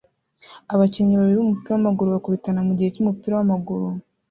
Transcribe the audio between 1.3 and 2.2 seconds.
bumupira wamaguru